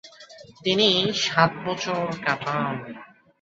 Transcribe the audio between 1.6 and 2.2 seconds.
বছর